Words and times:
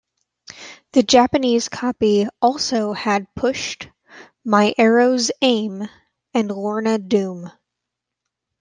The 0.93 1.03
Japanese 1.03 1.69
copy 1.69 2.25
also 2.41 2.91
had 2.91 3.27
"Pushed", 3.35 3.87
"My 4.43 4.73
Arrow's 4.75 5.29
Aim", 5.43 5.87
and 6.33 6.49
"Lorna 6.49 6.97
Doom". 6.97 7.51